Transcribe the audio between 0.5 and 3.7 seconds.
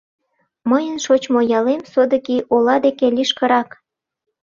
Мыйын шочмо ялем содыки ола деке лишкырак.